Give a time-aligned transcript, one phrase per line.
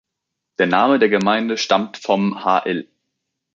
[0.57, 2.89] Der Name der Gemeinde stammt vom hl.